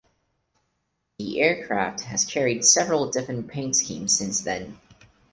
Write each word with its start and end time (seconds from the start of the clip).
The 1.19 1.39
aircraft 1.39 2.05
has 2.05 2.25
carried 2.25 2.65
several 2.65 3.11
different 3.11 3.47
paint 3.49 3.75
schemes 3.75 4.17
since 4.17 4.41
then. 4.41 4.79